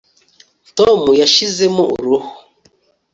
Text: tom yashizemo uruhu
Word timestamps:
tom 0.77 0.99
yashizemo 1.21 1.83
uruhu 1.97 2.31